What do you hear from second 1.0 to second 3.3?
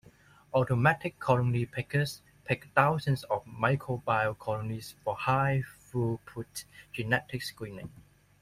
colony pickers pick thousands